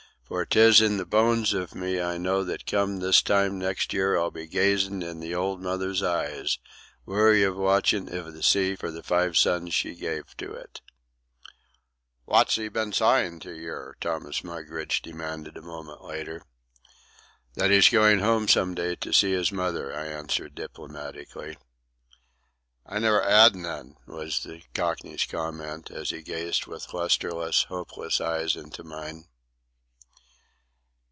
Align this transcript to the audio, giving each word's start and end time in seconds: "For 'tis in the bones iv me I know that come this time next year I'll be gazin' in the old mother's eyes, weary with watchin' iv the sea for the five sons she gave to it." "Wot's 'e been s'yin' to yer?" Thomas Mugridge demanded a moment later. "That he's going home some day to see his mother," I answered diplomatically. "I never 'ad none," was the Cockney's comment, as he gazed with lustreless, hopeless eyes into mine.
"For 0.33 0.45
'tis 0.45 0.79
in 0.79 0.95
the 0.95 1.05
bones 1.05 1.53
iv 1.53 1.75
me 1.75 1.99
I 1.99 2.17
know 2.17 2.45
that 2.45 2.65
come 2.65 2.99
this 2.99 3.21
time 3.21 3.59
next 3.59 3.91
year 3.91 4.17
I'll 4.17 4.31
be 4.31 4.47
gazin' 4.47 5.03
in 5.03 5.19
the 5.19 5.35
old 5.35 5.59
mother's 5.61 6.01
eyes, 6.01 6.57
weary 7.05 7.45
with 7.49 7.57
watchin' 7.57 8.07
iv 8.07 8.33
the 8.33 8.41
sea 8.41 8.77
for 8.77 8.91
the 8.91 9.03
five 9.03 9.35
sons 9.35 9.73
she 9.73 9.93
gave 9.93 10.37
to 10.37 10.53
it." 10.53 10.79
"Wot's 12.25 12.57
'e 12.57 12.69
been 12.69 12.93
s'yin' 12.93 13.41
to 13.41 13.51
yer?" 13.51 13.95
Thomas 13.99 14.41
Mugridge 14.41 15.01
demanded 15.01 15.57
a 15.57 15.61
moment 15.61 16.01
later. 16.05 16.43
"That 17.55 17.71
he's 17.71 17.89
going 17.89 18.19
home 18.19 18.47
some 18.47 18.73
day 18.73 18.95
to 18.95 19.11
see 19.11 19.33
his 19.33 19.51
mother," 19.51 19.93
I 19.93 20.05
answered 20.05 20.55
diplomatically. 20.55 21.57
"I 22.85 22.99
never 22.99 23.21
'ad 23.21 23.53
none," 23.53 23.97
was 24.07 24.43
the 24.43 24.61
Cockney's 24.73 25.25
comment, 25.25 25.91
as 25.91 26.11
he 26.11 26.21
gazed 26.21 26.67
with 26.67 26.93
lustreless, 26.93 27.63
hopeless 27.63 28.21
eyes 28.21 28.55
into 28.55 28.85
mine. 28.85 29.25